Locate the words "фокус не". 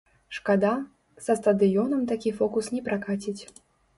2.39-2.81